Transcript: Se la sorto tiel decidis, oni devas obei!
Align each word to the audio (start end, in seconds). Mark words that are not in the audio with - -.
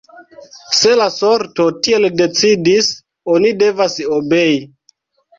Se 0.75 0.93
la 0.99 1.03
sorto 1.17 1.65
tiel 1.87 2.07
decidis, 2.21 2.87
oni 3.33 3.51
devas 3.65 3.99
obei! 4.17 4.57